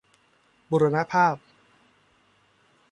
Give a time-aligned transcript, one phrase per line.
[0.69, 1.35] บูรณภาพ